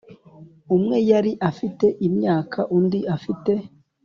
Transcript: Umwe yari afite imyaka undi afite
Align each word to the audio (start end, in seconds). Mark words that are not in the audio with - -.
Umwe 0.75 0.97
yari 1.11 1.31
afite 1.49 1.85
imyaka 2.07 2.59
undi 2.77 2.99
afite 3.15 3.51